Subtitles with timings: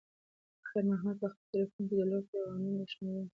[0.67, 3.29] خیر محمد په خپل تلیفون کې د لور د پیغامونو شمېر حساب کړ.